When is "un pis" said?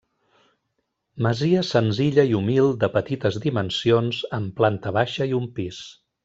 5.43-5.85